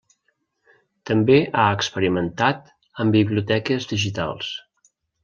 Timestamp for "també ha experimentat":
1.09-2.71